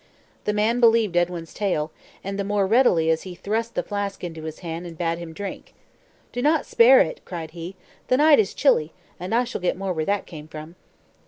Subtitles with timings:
[0.45, 1.91] The man believed Edwin's tale,
[2.23, 5.31] and the more readily as he thrust the flask into his hand, and bade him
[5.31, 5.75] drink.
[6.31, 7.75] "Do not spare it," cried he;
[8.07, 10.73] "the night is chilly, and I shall get more where that came from."